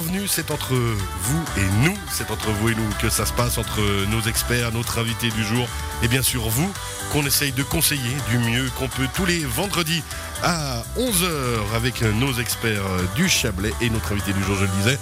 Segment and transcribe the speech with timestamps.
[0.00, 3.58] bienvenue, c'est entre vous et nous, c'est entre vous et nous que ça se passe,
[3.58, 5.66] entre nos experts, notre invité du jour
[6.04, 6.70] et bien sûr vous,
[7.10, 10.04] qu'on essaye de conseiller du mieux qu'on peut tous les vendredis
[10.44, 12.84] à 11h avec nos experts
[13.16, 14.98] du Chablais et notre invité du jour, je le disais,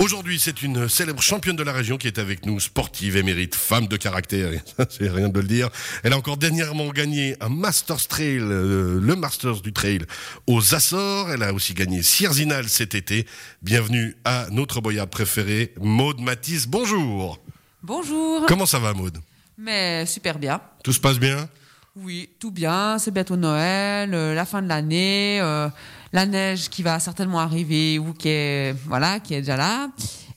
[0.00, 3.88] Aujourd'hui, c'est une célèbre championne de la région qui est avec nous, sportive, émérite, femme
[3.88, 4.50] de caractère,
[4.90, 5.70] c'est rien de le dire.
[6.04, 10.02] Elle a encore dernièrement gagné un Masters Trail, euh, le Masters du Trail
[10.46, 11.32] aux Açores.
[11.32, 13.26] Elle a aussi gagné Sierzinal cet été.
[13.60, 16.68] Bienvenue à notre boyard préféré, Maude Matisse.
[16.68, 17.40] Bonjour.
[17.82, 18.46] Bonjour.
[18.46, 19.18] Comment ça va, Maude?
[19.58, 20.60] Mais super bien.
[20.84, 21.48] Tout se passe bien?
[21.96, 22.98] Oui, tout bien.
[22.98, 25.40] C'est bientôt Noël, euh, la fin de l'année.
[25.40, 25.68] Euh,
[26.12, 29.88] la neige qui va certainement arriver ou qui est, voilà, qui est déjà là.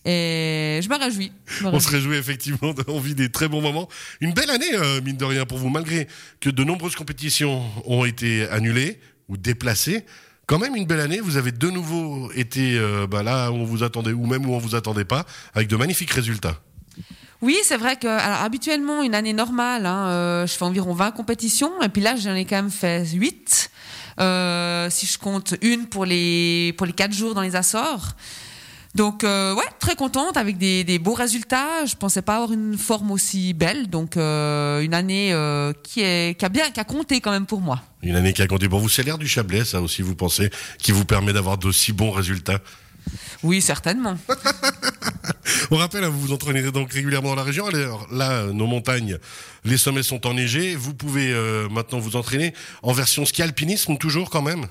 [0.03, 1.31] Et je me réjouis.
[1.63, 3.87] On se réjouit effectivement, on vit des très bons moments.
[4.19, 6.07] Une belle année, euh, mine de rien, pour vous, malgré
[6.39, 10.03] que de nombreuses compétitions ont été annulées ou déplacées.
[10.47, 13.63] Quand même une belle année, vous avez de nouveau été euh, bah là où on
[13.63, 16.59] vous attendait, ou même où on vous attendait pas, avec de magnifiques résultats.
[17.41, 21.11] Oui, c'est vrai que alors, habituellement, une année normale, hein, euh, je fais environ 20
[21.11, 23.70] compétitions, et puis là, j'en ai quand même fait 8.
[24.19, 28.15] Euh, si je compte une pour les pour les quatre jours dans les Açores.
[28.93, 31.85] Donc euh, ouais, très contente avec des, des, beaux résultats.
[31.85, 36.37] Je pensais pas avoir une forme aussi belle, donc euh, une année euh, qui est
[36.37, 37.81] qui a bien qui a compté quand même pour moi.
[38.03, 38.89] Une année qui a compté pour vous.
[38.89, 42.59] C'est l'air du Chablais, ça aussi, vous pensez, qui vous permet d'avoir d'aussi bons résultats?
[43.43, 44.17] Oui, certainement.
[45.71, 47.65] On rappelle, hein, vous vous entraînez donc régulièrement dans la région.
[47.65, 49.17] Alors là, nos montagnes,
[49.63, 50.75] les sommets sont enneigés.
[50.75, 54.67] Vous pouvez euh, maintenant vous entraîner en version ski alpinisme toujours quand même?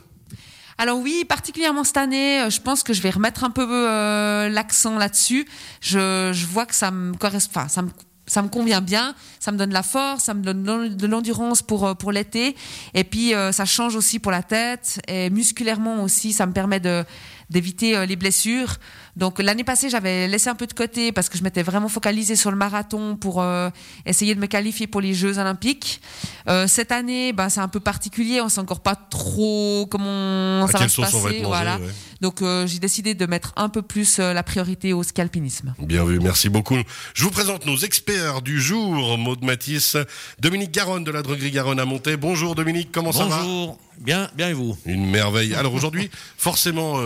[0.79, 4.49] Alors oui, particulièrement cette année, euh, je pense que je vais remettre un peu euh,
[4.49, 5.47] l'accent là-dessus.
[5.81, 7.91] Je, je, vois que ça me correspond, ça me
[8.27, 11.97] ça me convient bien, ça me donne la force, ça me donne de l'endurance pour
[11.97, 12.55] pour l'été,
[12.95, 17.05] et puis ça change aussi pour la tête et musculairement aussi, ça me permet de
[17.51, 18.77] d'éviter les blessures.
[19.17, 22.37] Donc l'année passée, j'avais laissé un peu de côté parce que je m'étais vraiment focalisée
[22.37, 23.69] sur le marathon pour euh,
[24.07, 26.01] essayer de me qualifier pour les Jeux olympiques.
[26.49, 30.79] Euh, cette année, bah, c'est un peu particulier, on sait encore pas trop comment ça
[30.79, 31.43] va se passer.
[31.45, 31.79] voilà.
[32.21, 35.75] Donc euh, j'ai décidé de mettre un peu plus la priorité au ski alpinisme.
[35.79, 36.79] Bien vu, merci beaucoup.
[37.15, 39.97] Je vous présente nos experts du jour, Maud Matisse,
[40.39, 42.17] Dominique Garonne de la droguerie Garonne à Montaix.
[42.17, 43.39] Bonjour Dominique, comment ça va?
[43.39, 44.77] Bonjour, bien, bien et vous?
[44.87, 45.55] Une merveille.
[45.55, 47.01] Alors aujourd'hui, forcément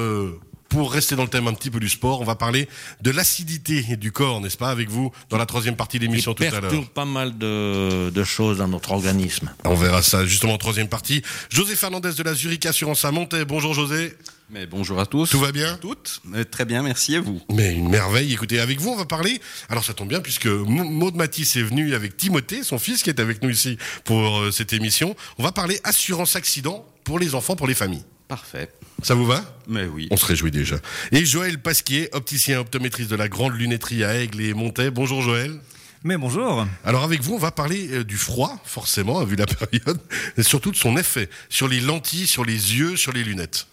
[0.74, 2.68] pour rester dans le thème un petit peu du sport, on va parler
[3.00, 6.42] de l'acidité du corps, n'est-ce pas, avec vous, dans la troisième partie de l'émission tout
[6.42, 6.90] à l'heure.
[6.90, 9.54] pas mal de, choses dans notre organisme.
[9.64, 11.22] On verra ça justement en troisième partie.
[11.48, 13.44] José Fernandez de la Zurich Assurance à Montaix.
[13.44, 14.16] Bonjour José.
[14.50, 15.30] Mais bonjour à tous.
[15.30, 16.20] Tout va bien Toutes.
[16.50, 17.40] Très bien, merci à vous?
[17.52, 18.32] Mais une merveille.
[18.32, 19.40] Écoutez, avec vous, on va parler.
[19.68, 23.20] Alors, ça tombe bien puisque Maud Matisse est venu avec Timothée, son fils, qui est
[23.20, 25.14] avec nous ici pour euh, cette émission.
[25.38, 28.04] On va parler assurance accident pour les enfants, pour les familles.
[28.28, 28.70] Parfait.
[29.02, 29.44] Ça vous va?
[29.68, 30.08] Mais oui.
[30.10, 30.76] On se réjouit déjà.
[31.12, 34.90] Et Joël Pasquier, opticien optométriste de la Grande Lunetterie à Aigle et Montaix.
[34.90, 35.60] Bonjour Joël.
[36.04, 36.66] Mais bonjour.
[36.84, 39.98] Alors avec vous, on va parler euh, du froid, forcément, vu la période,
[40.36, 43.66] et surtout de son effet sur les lentilles, sur les yeux, sur les lunettes.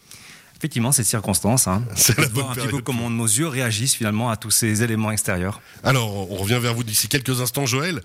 [0.57, 1.67] Effectivement, cette circonstance.
[1.67, 1.83] Hein.
[1.95, 5.11] C'est la bonne un petit peu comment nos yeux réagissent finalement à tous ces éléments
[5.11, 5.59] extérieurs.
[5.83, 8.01] Alors, on revient vers vous d'ici quelques instants, Joël.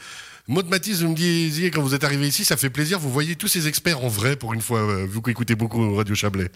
[0.48, 3.00] Maud Mathis, vous me disiez quand vous êtes arrivé ici, ça fait plaisir.
[3.00, 5.96] Vous voyez tous ces experts en vrai pour une fois, euh, vous qui écoutez beaucoup
[5.96, 6.52] Radio Chablais.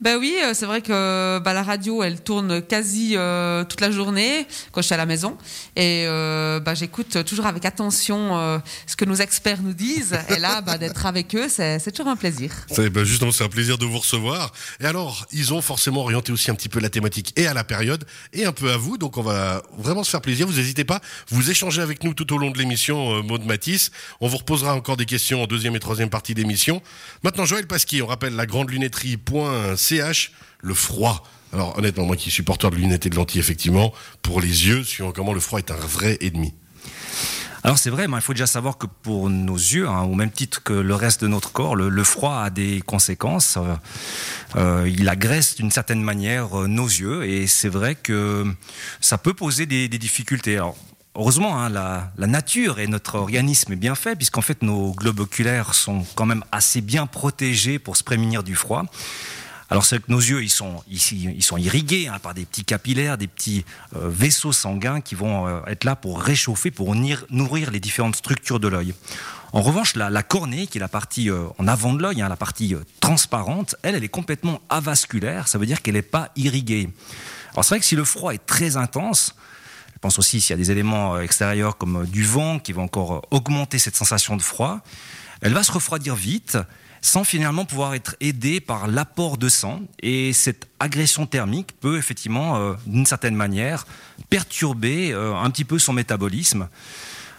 [0.00, 3.90] Ben oui, euh, c'est vrai que bah, la radio, elle tourne quasi euh, toute la
[3.90, 5.36] journée quand je suis à la maison.
[5.74, 10.16] Et euh, bah, j'écoute toujours avec attention ce que nos experts nous disent.
[10.28, 12.52] Et là, bah, d'être avec eux, c'est toujours un plaisir.
[12.92, 14.52] Bah, justement, c'est un plaisir de vous recevoir.
[14.80, 17.64] Et alors, ils ont forcément orienté aussi un petit peu la thématique et à la
[17.64, 18.98] période et un peu à vous.
[18.98, 20.46] Donc, on va vraiment se faire plaisir.
[20.46, 21.00] Vous n'hésitez pas.
[21.28, 23.92] Vous échangez avec nous tout au long de l'émission, Maud Matisse.
[24.20, 26.82] On vous reposera encore des questions en deuxième et troisième partie d'émission.
[27.22, 29.18] Maintenant, Joël Pasquier, on rappelle la grande lunetterie
[29.76, 31.24] CH, le froid.
[31.52, 34.82] Alors honnêtement, moi qui suis porteur de lunettes et de lentilles, effectivement, pour les yeux,
[34.82, 36.52] suivant comment le froid est un vrai ennemi.
[37.64, 40.30] Alors c'est vrai, mais il faut déjà savoir que pour nos yeux, hein, au même
[40.30, 43.56] titre que le reste de notre corps, le, froid a des conséquences.
[43.56, 43.74] Euh,
[44.56, 48.46] euh, il agresse d'une certaine manière euh, nos yeux et c'est vrai que
[49.00, 50.56] ça peut poser des, difficultés.
[50.56, 50.76] Alors,
[51.18, 55.74] Heureusement, hein, la, nature et notre organisme est bien fait, puisqu'en fait nos globes oculaires
[55.74, 58.84] sont quand même assez bien protégés pour se prémunir du froid.
[59.68, 63.18] Alors c'est que nos yeux, ils sont, ils sont irrigués hein, par des petits capillaires,
[63.18, 63.64] des petits
[63.96, 68.60] euh, vaisseaux sanguins qui vont euh, être là pour réchauffer, pour nourrir les différentes structures
[68.60, 68.94] de l'œil.
[69.52, 72.36] En revanche, la, cornée, qui est la partie euh, en avant de l'œil, hein, la
[72.36, 75.48] partie transparente, elle, elle est complètement avasculaire.
[75.48, 76.90] Ça veut dire qu'elle n'est pas irriguée.
[77.54, 79.34] Alors c'est vrai que si le froid est très intense,
[79.98, 83.26] je pense aussi s'il y a des éléments extérieurs comme du vent qui vont encore
[83.32, 84.78] augmenter cette sensation de froid,
[85.40, 86.56] elle va se refroidir vite
[87.00, 89.80] sans finalement pouvoir être aidée par l'apport de sang.
[90.00, 93.88] Et cette agression thermique peut effectivement, euh, d'une certaine manière,
[94.30, 96.68] perturber euh, un petit peu son métabolisme.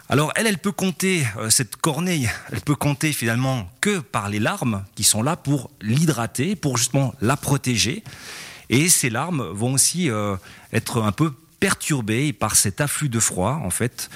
[0.09, 4.39] Alors elle, elle peut compter, euh, cette corneille, elle peut compter finalement que par les
[4.39, 8.03] larmes qui sont là pour l'hydrater, pour justement la protéger.
[8.69, 10.11] Et ces larmes vont aussi
[10.71, 14.09] être un peu perturbées par cet afflux de froid, en fait,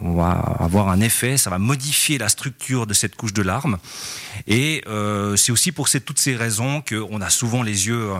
[0.00, 3.78] on va avoir un effet, ça va modifier la structure de cette couche de larmes.
[4.46, 8.18] Et euh, c'est aussi pour toutes ces raisons qu'on a souvent les yeux euh,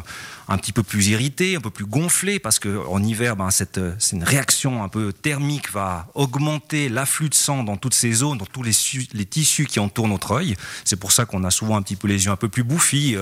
[0.48, 3.78] un petit peu plus irrités, un peu plus gonflés, parce qu'en hiver, ben, c'est
[4.12, 8.46] une réaction un peu thermique va augmenter l'afflux de sang dans toutes ces zones, dans
[8.46, 8.72] tous les,
[9.14, 10.56] les tissus qui entourent notre œil.
[10.84, 13.16] C'est pour ça qu'on a souvent un petit peu les yeux un peu plus bouffis,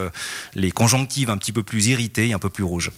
[0.54, 2.90] les conjonctives un petit peu plus irritées, un peu plus rouges.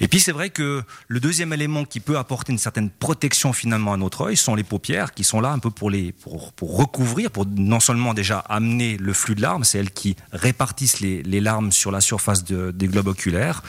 [0.00, 3.92] Et puis c'est vrai que le deuxième élément qui peut apporter une certaine protection finalement
[3.92, 6.76] à notre œil, sont les paupières qui sont là un peu pour, les, pour, pour
[6.76, 11.22] recouvrir, pour non seulement déjà amener le flux de larmes, c'est elles qui répartissent les,
[11.22, 13.62] les, larmes sur la surface de, des globes oculaires,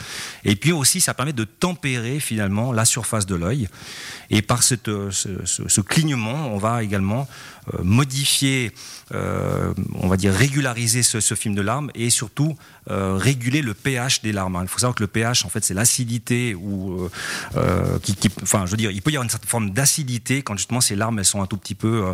[0.44, 3.68] et puis aussi ça permet de tempérer finalement la surface de l'œil.
[4.30, 7.26] Et par cette, ce, ce, clignement, on va également
[7.74, 8.72] euh, modifier,
[9.12, 12.56] euh, on va dire régulariser ce, film de larmes et surtout
[12.90, 14.58] euh, réguler le pH des larmes.
[14.62, 17.08] Il faut savoir que le pH, en fait, c'est l'acidité ou,
[18.42, 21.18] enfin, je veux dire, il peut y avoir une certaine forme d'acidité justement ces larmes
[21.18, 22.04] elles sont un tout petit peu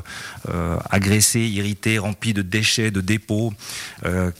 [0.90, 3.52] agressées, irritées, remplies de déchets, de dépôts,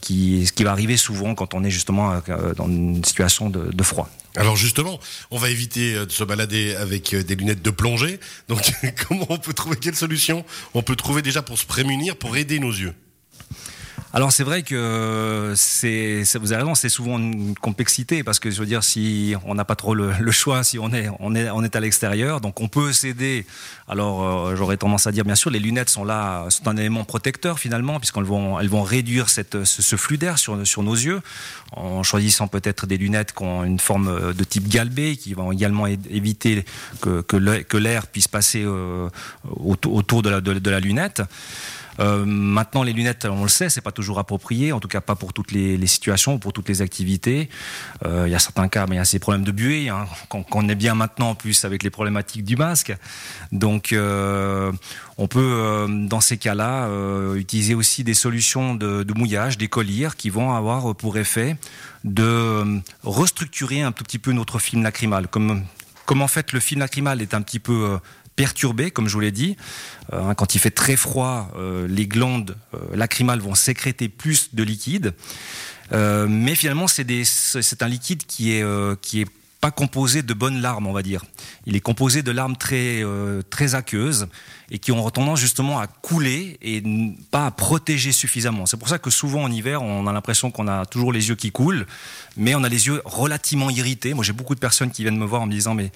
[0.01, 2.21] qui, ce qui va arriver souvent quand on est justement
[2.55, 4.09] dans une situation de froid.
[4.37, 4.99] Alors justement,
[5.31, 8.19] on va éviter de se balader avec des lunettes de plongée.
[8.47, 8.71] Donc
[9.07, 10.45] comment on peut trouver quelle solution?
[10.73, 12.93] On peut trouver déjà pour se prémunir, pour aider nos yeux
[14.17, 18.59] alors c'est vrai que c'est, vous avez raison, c'est souvent une complexité parce que je
[18.59, 21.63] veux dire si on n'a pas trop le, choix, si on est on est on
[21.63, 23.45] est à l'extérieur, donc on peut s'aider.
[23.87, 27.03] Alors euh, j'aurais tendance à dire bien sûr les lunettes sont là, c'est un élément
[27.03, 31.21] protecteur finalement puisqu'elles vont elles vont réduire cette ce, flux d'air sur sur nos yeux
[31.73, 35.85] en choisissant peut-être des lunettes qui ont une forme de type galbé qui vont également
[35.85, 36.65] éviter
[37.01, 39.09] que que l'air puisse passer euh,
[39.47, 41.21] autour de la de la lunette.
[41.99, 45.15] Euh, maintenant, les lunettes, on le sait, c'est pas toujours approprié, en tout cas pas
[45.15, 47.49] pour toutes les, situations ou pour toutes les activités.
[48.05, 50.05] Euh, il y a certains cas, mais il y a ces problèmes de buée, hein,
[50.29, 52.95] qu'on qu est bien maintenant en plus avec les problématiques du masque.
[53.51, 54.71] Donc, euh,
[55.17, 56.89] on peut, dans ces cas-là,
[57.35, 61.57] utiliser aussi des solutions de, mouillage, des colliers qui vont avoir pour effet
[62.03, 65.27] de restructurer un tout petit peu notre film lacrymal.
[65.27, 65.63] Comme,
[66.05, 67.97] comme en fait le film lacrymal est un petit peu
[68.37, 69.57] perturbé, comme je vous l'ai dit.
[70.13, 74.63] Euh, quand il fait très froid, euh, les glandes euh, lacrymales vont sécréter plus de
[74.63, 75.13] liquide.
[75.91, 78.65] Mais finalement, c'est un liquide qui est,
[79.01, 79.27] qui est
[79.61, 81.23] pas composé de bonnes larmes, on va dire.
[81.65, 83.05] Il est composé de larmes très
[83.73, 84.27] aqueuses
[84.69, 86.83] et qui ont tendance justement à couler et
[87.31, 88.65] pas à protéger suffisamment.
[88.65, 91.35] C'est pour ça que souvent en hiver, on a l'impression qu'on a toujours les yeux
[91.35, 91.85] qui coulent,
[92.35, 94.13] mais on a les yeux relativement irrités.
[94.13, 95.91] Moi, j'ai beaucoup de personnes qui viennent me voir en me disant mais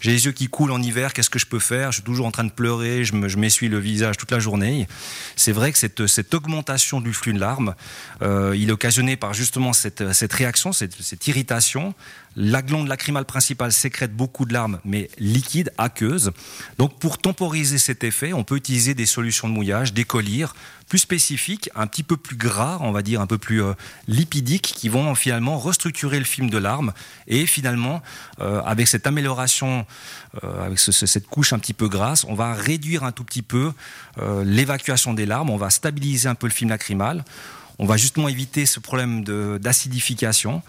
[0.00, 1.92] j'ai les yeux qui coulent en hiver, qu'est-ce que je peux faire?
[1.92, 4.88] Je suis toujours en train de pleurer, je m'essuie le visage toute la journée.
[5.36, 7.74] C'est vrai que cette, augmentation du flux de larmes,
[8.22, 11.94] euh, il est occasionné par justement cette, réaction, cette, cette irritation.
[12.36, 16.32] La glande lacrymale principale sécrète beaucoup de larmes, mais liquides, aqueuses.
[16.78, 20.46] Donc, pour temporiser cet effet, on peut utiliser des solutions de mouillage, des colliers
[20.88, 23.72] plus spécifiques, un petit peu plus gras, on va dire un peu plus euh,
[24.06, 26.92] lipidiques, qui vont finalement restructurer le film de larmes.
[27.26, 28.02] Et finalement,
[28.40, 29.86] euh, avec cette amélioration,
[30.42, 33.42] euh, avec ce, cette couche un petit peu grasse, on va réduire un tout petit
[33.42, 33.72] peu
[34.44, 37.24] l'évacuation des larmes, on va stabiliser un peu le film lacrymal.
[37.80, 39.24] On va justement éviter ce problème
[39.58, 40.62] d'acidification.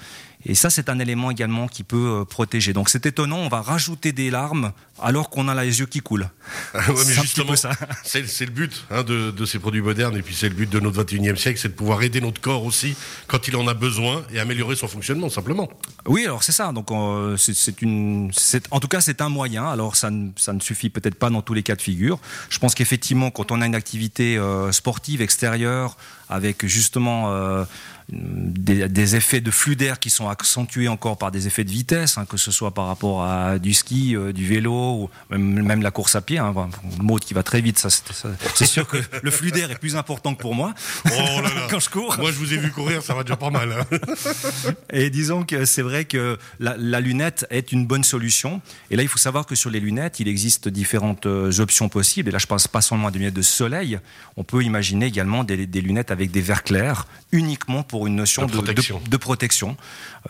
[0.45, 2.73] Et ça, c'est un élément également qui peut euh, protéger.
[2.73, 4.71] Donc c'est étonnant, on va rajouter des larmes
[5.01, 6.29] alors qu'on a les yeux qui coulent.
[6.73, 7.53] Ah ouais, mais justement,
[8.03, 10.79] c'est le but hein, de, de, ces produits modernes et puis c'est le but de
[10.79, 12.95] notre 21e siècle, c'est de pouvoir aider notre corps aussi
[13.27, 15.69] quand il en a besoin et améliorer son fonctionnement simplement.
[16.05, 16.71] Oui, alors c'est ça.
[16.71, 18.31] Donc euh, c'est une,
[18.71, 19.65] en tout cas c'est un moyen.
[19.65, 22.19] Alors ça ne, ça ne suffit peut-être pas dans tous les cas de figure.
[22.49, 25.97] Je pense qu'effectivement quand on a une activité euh, sportive extérieure
[26.29, 27.65] avec justement euh,
[28.09, 32.17] des, des, effets de flux d'air qui sont accentués encore par des effets de vitesse,
[32.17, 35.81] hein, que ce soit par rapport à du ski, euh, du vélo ou même, même,
[35.81, 36.37] la course à pied.
[36.37, 36.53] Hein,
[37.01, 40.35] mode qui va très vite, ça, c'est sûr que le flux d'air est plus important
[40.35, 40.73] que pour moi
[41.05, 41.49] oh là là.
[41.69, 42.15] quand je cours.
[42.19, 43.71] Moi, je vous ai vu courir, ça va déjà pas mal.
[43.71, 44.71] Hein.
[44.91, 48.61] Et disons que c'est vrai que la, la, lunette est une bonne solution.
[48.91, 52.29] Et là, il faut savoir que sur les lunettes, il existe différentes euh, options possibles.
[52.29, 53.99] Et là, je pense pas seulement à des lunettes de soleil.
[54.37, 58.15] On peut imaginer également des, des lunettes avec des verres clairs uniquement pour pour une
[58.17, 59.01] notion De de, de- protection.
[59.09, 59.77] de protection.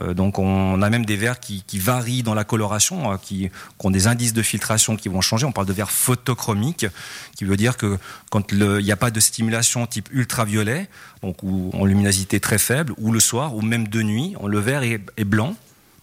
[0.02, 3.50] Euh, donc on a même des verres qui, qui varient dans la coloration, euh, qui,
[3.80, 5.48] qui ont des indices de filtration qui vont changer.
[5.48, 6.86] On parle de verre photochromique,
[7.36, 7.98] qui veut dire que
[8.30, 10.88] quand il n'y a pas de stimulation type ultraviolet,
[11.24, 14.84] donc ou en luminosité très faible, ou le soir, ou même de nuit, le verre
[14.84, 15.56] est, est blanc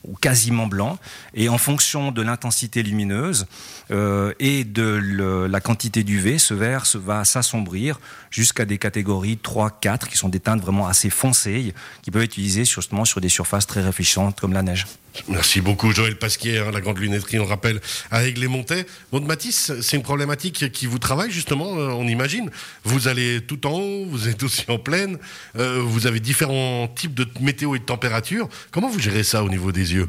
[0.05, 0.99] ou quasiment blanc,
[1.35, 3.47] et en fonction de l'intensité lumineuse
[3.91, 10.09] euh, et de la quantité d'UV, ce verre va s'assombrir jusqu'à des catégories 3, 4,
[10.09, 13.67] qui sont des teintes vraiment assez foncées, qui peuvent être utilisées justement sur des surfaces
[13.67, 14.87] très réfléchissantes comme la neige.
[15.29, 18.87] Merci beaucoup Joël Pasquier, hein, la grande lunetterie, on rappelle, à Aigle-les-Montais.
[19.11, 22.51] Bon, Mathis, c'est une problématique qui vous travaille justement, euh, on imagine.
[22.85, 25.19] Vous allez tout en haut, vous êtes aussi en plaine,
[25.59, 28.49] euh, vous avez différents types de météo et de température.
[28.71, 30.09] Comment vous gérez ça au niveau des yeux?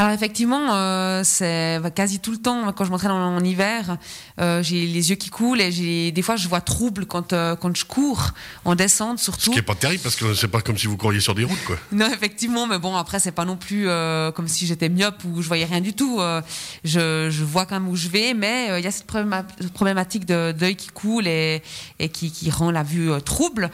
[0.00, 3.96] Alors effectivement, euh, c'est quasi tout le temps quand je m'entraîne en, en hiver,
[4.40, 7.56] euh, j'ai les yeux qui coulent et j'ai des fois je vois trouble quand euh,
[7.56, 8.30] quand je cours
[8.64, 9.50] en descente Ce surtout.
[9.50, 11.64] qui est pas terrible parce que c'est pas comme si vous couriez sur des routes,
[11.66, 11.76] quoi.
[11.92, 13.88] Non, effectivement, mais bon, après, c'est pas non plus
[14.36, 16.20] comme si j'étais myope ou je voyais rien du tout.
[16.84, 19.72] Je, je vois quand même où je vais, mais il y a cette probléma- cette
[19.72, 21.60] problématique de- d'œil qui coule et,
[21.98, 23.68] et qui, qui rend la vue trouble.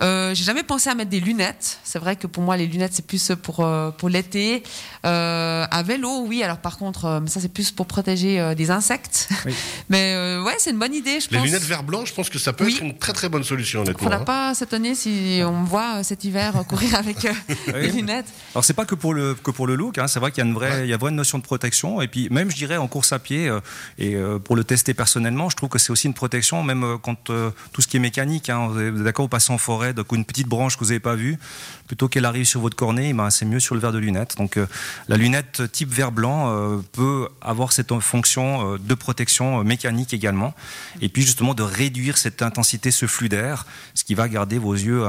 [0.00, 1.80] J'ai jamais pensé à mettre des lunettes.
[1.84, 3.56] C'est vrai que pour moi, les lunettes, c'est plus pour,
[3.98, 4.62] pour l'été.
[5.04, 6.42] Euh, à vélo, oui.
[6.42, 9.28] Alors, par contre, euh, ça, c'est plus pour protéger euh, des insectes.
[9.44, 9.54] Oui.
[9.88, 11.46] mais euh, ouais, c'est une bonne idée, je Les pense.
[11.46, 12.74] lunettes vert blanc, je pense que ça peut Oui.
[12.74, 14.02] être une très très bonne solution, honnêtement.
[14.04, 14.24] Faudra hein.
[14.24, 17.32] pas s'étonner si on me voit euh, cet hiver euh, courir avec euh,
[17.72, 18.26] des lunettes.
[18.54, 20.46] Alors c'est pas que pour le que pour le look, hein, c'est vrai qu'il y
[20.46, 22.76] a une vraie il y a vraie notion de protection et puis même je dirais
[22.76, 23.60] en course à pied euh,
[23.98, 26.96] et euh, pour le tester personnellement, je trouve que c'est aussi une protection même euh,
[26.98, 28.48] quand euh, tout ce qui est mécanique.
[28.50, 31.00] Hein, vous êtes d'accord, vous passez en forêt, donc une petite branche que vous n'avez
[31.00, 31.38] pas vue,
[31.86, 34.36] plutôt qu'elle arrive sur votre cornet, ben, c'est mieux sur le verre de lunettes.
[34.36, 34.66] Donc euh,
[35.08, 40.12] la lunette type verre blanc euh, peut avoir cette fonction euh, de protection euh, mécanique
[40.14, 40.54] également
[41.00, 44.74] et puis justement de réduire cette intensité, ce flux d'air, ce qui va garder vos
[44.74, 45.04] yeux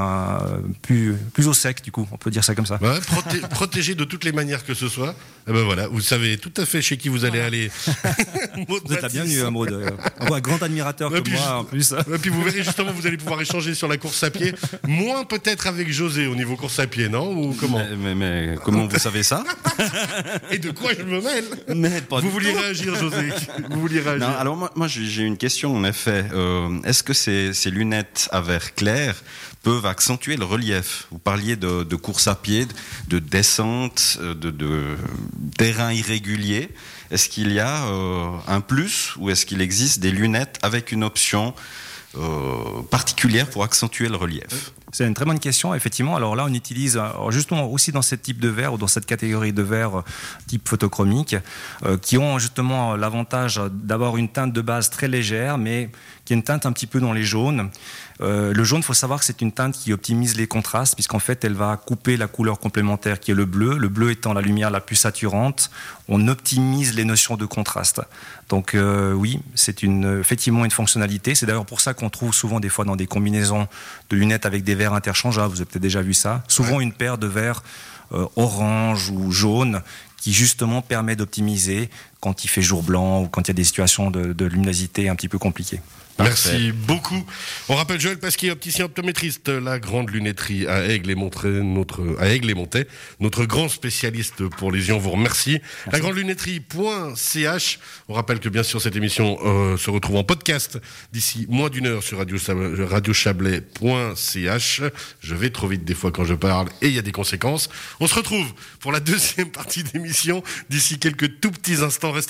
[0.82, 2.78] plus plus au sec du coup, on peut dire ça comme ça.
[2.80, 5.14] Ouais, proté- protéger de toutes les manières que ce soit.
[5.48, 7.70] Eh ben voilà, vous savez tout à fait chez qui vous allez aller.
[8.68, 9.92] Vous êtes la bienvenue, hein, Maud.
[10.20, 11.94] Un grand admirateur Ouais, que moi, je- en plus.
[12.12, 14.52] Et puis vous verrez justement, vous allez pouvoir échanger sur la course à pied.
[14.86, 17.32] Moins peut-être avec José au niveau course à pied, non?
[17.32, 17.78] Ou comment?
[17.78, 19.42] Mais, mais- mais comment vous savez ça?
[20.50, 21.44] Et de quoi je me mêle
[21.74, 23.30] Mais pas Vous vouliez réagir, José.
[23.70, 24.28] Vous vouliez réagir.
[24.28, 26.24] Non, alors moi, moi, j'ai une question en effet.
[26.32, 29.14] Euh, Est-ce que ces, ces lunettes à verre clair
[29.62, 31.06] peuvent accentuer le relief?
[31.10, 32.66] Vous parliez de, de course à pied,
[33.08, 34.96] de descente, euh, de, de
[35.56, 36.68] terrain irrégulier.
[37.10, 41.04] Est-ce qu'il y a euh, un plus ou est-ce qu'il existe des lunettes avec une
[41.04, 41.54] option
[42.16, 44.72] euh, particulière pour accentuer le relief?
[44.90, 46.16] C'est une très bonne question, effectivement.
[46.16, 49.04] Alors là, on utilise euh, justement aussi dans ce type de verre ou dans cette
[49.04, 50.04] catégorie de verre euh,
[50.46, 51.36] type photochromique,
[51.84, 55.90] euh, qui ont justement l'avantage d'avoir une teinte de base très légère, mais
[56.24, 57.70] qui est une teinte un petit peu dans les jaunes.
[58.20, 61.44] Le jaune, il faut savoir que c'est une teinte qui optimise les contrastes, puisqu'en fait,
[61.44, 63.78] elle va couper la couleur complémentaire qui est le bleu.
[63.78, 65.70] Le bleu étant la lumière la plus saturante,
[66.08, 68.02] on optimise les notions de contraste.
[68.50, 68.76] Donc
[69.14, 71.34] oui, c'est une, effectivement une fonctionnalité.
[71.34, 73.68] C'est d'ailleurs pour ça qu'on trouve souvent des fois dans des combinaisons
[74.10, 75.52] de lunettes avec des verres interchangeables.
[75.52, 76.42] Vous avez peut-être déjà vu ça.
[76.48, 77.62] Souvent une paire de verres
[78.12, 79.82] euh, orange ou jaune
[80.16, 83.64] qui justement permet d'optimiser quand il fait jour blanc ou quand il y a des
[83.64, 85.80] situations de, de luminosité un petit peu compliquées.
[86.18, 87.24] Merci beaucoup.
[87.68, 92.28] On rappelle Joël Pasquier, opticien optométriste, la grande lunetterie à Aigle et Montré, notre, à
[92.28, 92.88] Aigle et Montais,
[93.20, 94.94] notre grand spécialiste pour les yeux.
[94.94, 95.60] On vous remercie.
[95.92, 97.78] La grande lunetterie.ch.
[98.08, 100.78] On rappelle que bien sûr cette émission euh, se retrouve en podcast
[101.12, 102.36] d'ici moins d'une heure sur radio,
[102.86, 104.82] radiochablais.ch.
[105.20, 107.70] Je vais trop vite des fois quand je parle et il y a des conséquences.
[108.00, 112.10] On se retrouve pour la deuxième partie d'émission d'ici quelques tout petits instants.
[112.10, 112.26] Restez